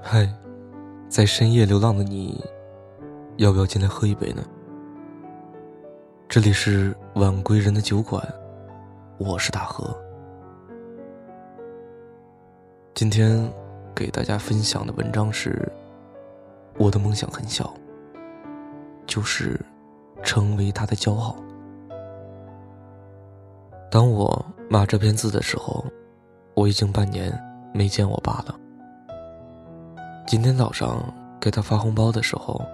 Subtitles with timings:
[0.00, 0.28] 嗨，
[1.08, 2.42] 在深夜流浪的你，
[3.36, 4.42] 要不要进来喝一杯呢？
[6.28, 8.22] 这里是晚归人的酒馆，
[9.18, 9.96] 我是大河。
[12.94, 13.50] 今天
[13.94, 15.70] 给大家分享的文章是：
[16.78, 17.72] 我的梦想很小，
[19.06, 19.60] 就是
[20.22, 21.36] 成为他的骄傲。
[23.90, 25.84] 当我码这篇字的时候，
[26.54, 27.32] 我已经半年
[27.74, 28.58] 没见我爸了。
[30.32, 31.04] 今天早上
[31.38, 32.64] 给他发红包的时候，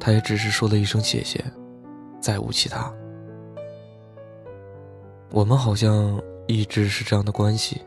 [0.00, 1.40] 他也只是说了一声谢谢，
[2.20, 2.92] 再无其他。
[5.30, 7.80] 我们好像一直是这样的关系，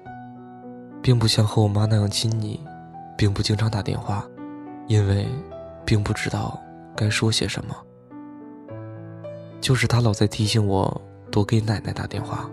[1.01, 2.57] 并不像和我妈那样亲昵，
[3.17, 4.25] 并不经常打电话，
[4.87, 5.27] 因为
[5.83, 6.57] 并不知道
[6.95, 7.75] 该说些什么。
[9.59, 12.49] 就是他老在提醒我多给奶奶打电话。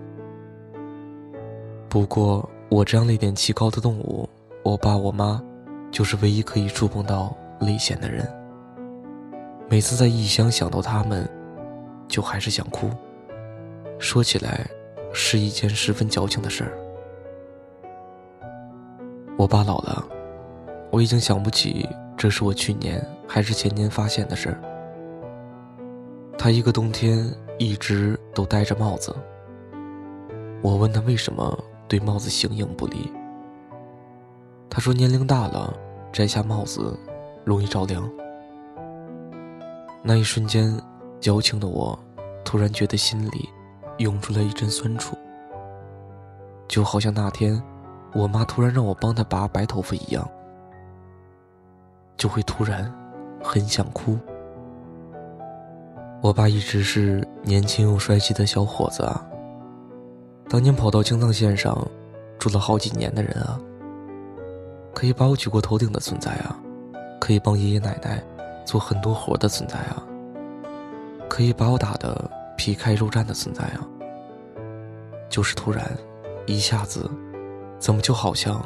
[1.88, 4.28] 不过我这样的一点奇高的动物，
[4.64, 5.40] 我爸我妈。
[5.90, 8.26] 就是唯一可以触碰到泪腺的人。
[9.68, 11.28] 每次在异乡想到他们，
[12.06, 12.90] 就还是想哭。
[13.98, 14.66] 说起来，
[15.12, 16.72] 是一件十分矫情的事儿。
[19.36, 20.04] 我爸老了，
[20.90, 24.60] 我已经想不起这是我去年还是前年发现的事儿。
[26.36, 29.14] 他一个冬天一直都戴着帽子。
[30.62, 33.12] 我问他为什么对帽子形影不离。
[34.70, 35.72] 他说：“年龄大了，
[36.12, 36.98] 摘下帽子
[37.44, 38.08] 容易着凉。”
[40.02, 40.78] 那一瞬间，
[41.20, 41.98] 矫情的我
[42.44, 43.48] 突然觉得心里
[43.98, 45.16] 涌出了一阵酸楚，
[46.68, 47.60] 就好像那天
[48.14, 50.26] 我妈突然让我帮她拔白头发一样，
[52.16, 52.92] 就会突然
[53.42, 54.16] 很想哭。
[56.20, 59.26] 我爸一直是年轻又帅气的小伙子啊，
[60.48, 61.76] 当年跑到青藏线上
[62.38, 63.58] 住了好几年的人啊。
[64.94, 66.58] 可以把我举过头顶的存在啊，
[67.20, 68.22] 可以帮爷爷奶奶
[68.64, 70.02] 做很多活的存在啊，
[71.28, 73.86] 可以把我打得皮开肉绽的存在啊。
[75.28, 75.86] 就是突然，
[76.46, 77.08] 一下子，
[77.78, 78.60] 怎么就好像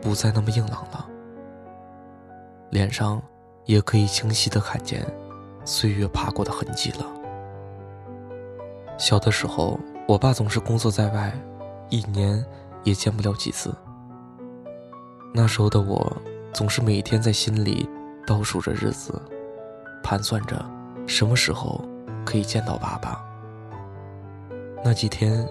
[0.00, 1.06] 不再那么硬朗了？
[2.70, 3.20] 脸上
[3.64, 5.04] 也可以清晰的看见
[5.64, 7.06] 岁月爬过的痕迹了。
[8.98, 11.32] 小的时候，我爸总是工作在外，
[11.88, 12.44] 一年
[12.84, 13.74] 也见不了几次。
[15.34, 16.14] 那时候的我，
[16.52, 17.88] 总是每天在心里
[18.26, 19.20] 倒数着日子，
[20.02, 20.62] 盘算着
[21.06, 21.82] 什么时候
[22.22, 23.24] 可以见到爸爸。
[24.84, 25.48] 那几天，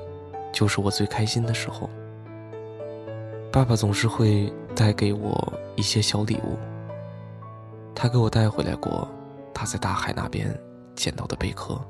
[0.51, 1.89] 就是我最开心的时候。
[3.51, 6.57] 爸爸总是会带给我一些小礼物。
[7.95, 9.07] 他给我带回来过
[9.53, 10.57] 他在大海那边
[10.95, 11.81] 捡到的贝壳，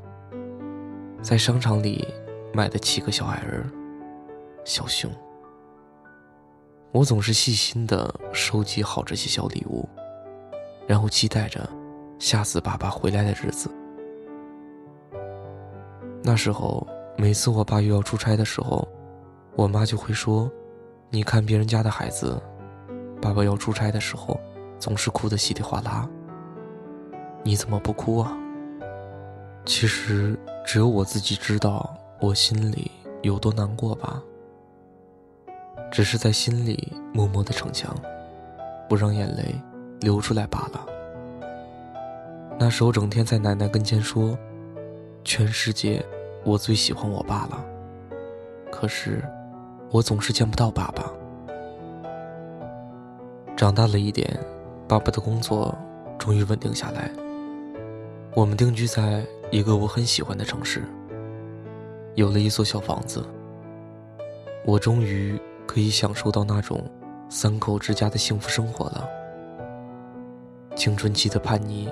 [1.22, 2.08] 在商场里
[2.54, 3.70] 买的七个小矮人、
[4.64, 5.12] 小熊。
[6.92, 9.88] 我总是细心的收集好这些小礼物，
[10.86, 11.68] 然后期待着
[12.20, 13.72] 下次爸爸回来的日子。
[16.22, 16.86] 那时候，
[17.18, 18.86] 每次我爸又要出差的时候，
[19.56, 20.52] 我妈就会说
[21.10, 22.38] ：“你看别人家的孩子，
[23.22, 24.38] 爸爸要出差的时候，
[24.78, 26.08] 总是哭得稀里哗啦。
[27.42, 28.38] 你怎么不哭啊？”
[29.66, 32.92] 其实，只有我自己知道我心里
[33.22, 34.22] 有多难过吧。
[35.92, 37.94] 只是在心里默默的逞强，
[38.88, 39.56] 不让眼泪
[40.00, 40.86] 流出来罢了。
[42.58, 44.38] 那时候整天在奶奶跟前说
[45.26, 46.04] ：“全世界，
[46.46, 47.66] 我最喜欢我爸了。”
[48.72, 49.22] 可是，
[49.90, 51.12] 我总是见不到爸爸。
[53.58, 54.40] 长大了一点，
[54.88, 55.78] 爸爸的工作
[56.18, 57.12] 终于稳定下来。
[58.34, 60.84] 我们定居在一个我很喜欢的城市，
[62.16, 63.26] 有了一所小房子。
[64.66, 65.38] 我终于。
[65.72, 66.84] 可以享受到那种
[67.30, 69.08] 三口之家的幸福生活了。
[70.76, 71.90] 青春期的叛逆，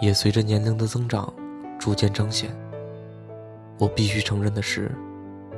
[0.00, 1.30] 也随着年龄的增长
[1.78, 2.56] 逐渐彰显。
[3.78, 4.90] 我必须承认的是，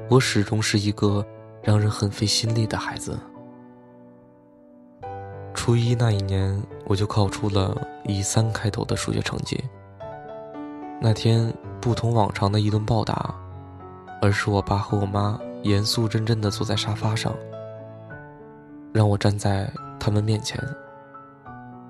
[0.09, 1.25] 我始终是一个
[1.63, 3.17] 让人很费心力的孩子。
[5.55, 9.63] 初一那一年，我就考出了以三开头的数学成绩。
[11.01, 13.33] 那天不同往常的一顿暴打，
[14.21, 17.33] 而是我爸和我妈严肃认真地坐在沙发上。
[18.93, 20.59] 让我站在他们面前。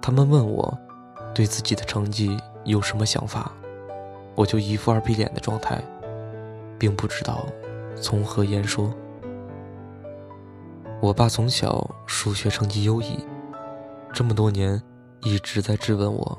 [0.02, 0.78] 他们问我，
[1.34, 3.52] 对自己的成绩有什么想法，
[4.34, 5.82] 我就一副二逼脸的状态，
[6.78, 7.46] 并不知道
[7.96, 8.92] 从何言说。
[11.00, 13.24] 我爸从小数学成绩优异，
[14.12, 14.80] 这么多年
[15.22, 16.38] 一直在质问我，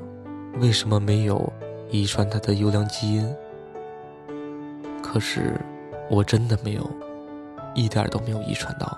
[0.60, 1.52] 为什么没有
[1.90, 3.36] 遗传他的优良基因。
[5.02, 5.60] 可是，
[6.10, 6.90] 我真的没有，
[7.74, 8.98] 一点都没有遗传到。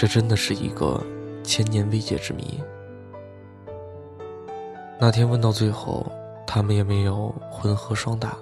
[0.00, 0.98] 这真的是一个
[1.44, 2.58] 千年未解之谜。
[4.98, 6.10] 那天问到最后，
[6.46, 8.34] 他们也没有混合双打。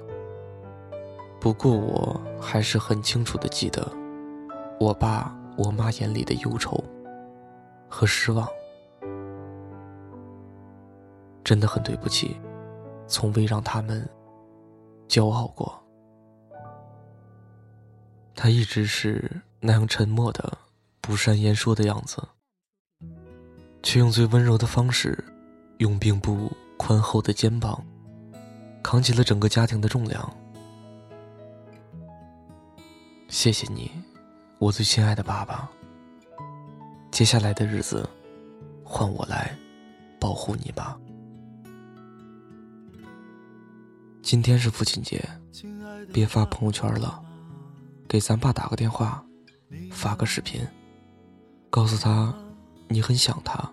[1.40, 3.84] 不过我还是很清楚的记得，
[4.78, 6.80] 我爸我妈眼里的忧愁
[7.88, 8.46] 和失望。
[11.42, 12.36] 真的很对不起，
[13.08, 14.08] 从未让他们
[15.08, 15.76] 骄傲过。
[18.36, 19.28] 他一直是
[19.58, 20.56] 那样沉默的、
[21.08, 22.22] 不善言说的样子，
[23.82, 25.24] 却用最温柔的方式，
[25.78, 27.82] 用并不宽厚的肩膀，
[28.82, 30.30] 扛起了整个家庭的重量。
[33.28, 33.90] 谢谢你，
[34.58, 35.66] 我最亲爱的爸爸。
[37.10, 38.06] 接下来的日子，
[38.84, 39.56] 换我来
[40.20, 41.00] 保护你吧。
[44.22, 45.26] 今天是父亲节，
[46.12, 47.24] 别发朋友圈了，
[48.06, 49.24] 给咱爸打个电话，
[49.90, 50.60] 发个视频，
[51.70, 52.34] 告诉他
[52.88, 53.72] 你很想他。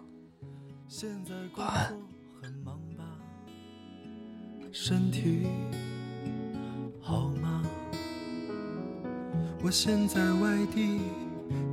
[1.56, 1.98] 晚安。
[4.72, 5.48] 身体
[7.02, 7.64] 好吗？
[9.64, 11.00] 我现在外地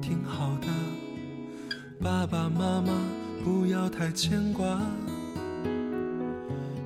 [0.00, 0.68] 挺好的，
[2.00, 2.92] 爸爸妈妈
[3.44, 4.80] 不要太牵挂。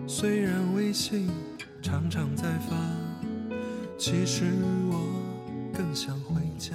[0.06, 1.30] 虽然微信。
[1.82, 2.74] 常常在发，
[3.96, 4.44] 其实
[4.90, 4.98] 我
[5.72, 6.74] 更想回家。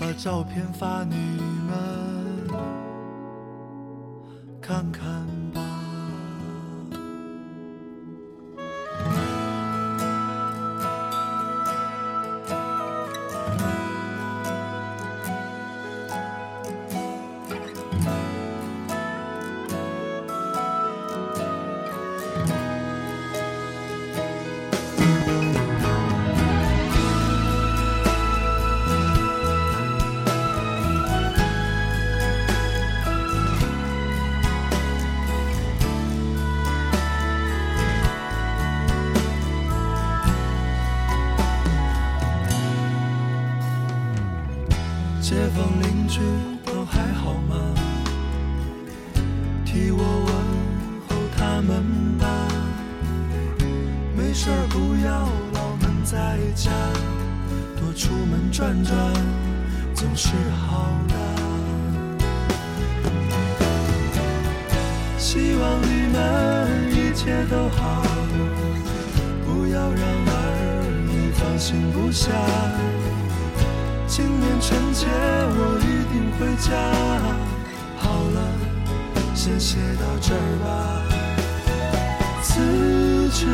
[0.00, 1.14] 把照片发你
[1.68, 2.48] 们
[4.58, 5.39] 看看。
[49.80, 50.30] 替我问
[51.08, 51.82] 候他们
[52.18, 52.28] 吧。
[54.14, 56.70] 没事儿不要老闷在家，
[57.80, 58.94] 多出门转转
[59.94, 61.14] 总是好的。
[65.16, 66.18] 希望你们
[66.92, 68.04] 一切都好，
[69.46, 70.36] 不要让儿
[71.08, 72.30] 女放心不下。
[74.06, 76.68] 今年春节我一定回家。
[77.96, 78.04] 好
[78.34, 78.38] 了，
[79.42, 81.02] 先写到这儿吧。
[82.42, 82.60] 辞
[83.30, 83.46] 职